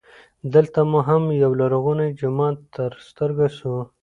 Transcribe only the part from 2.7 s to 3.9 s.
تر ستر ګو سو.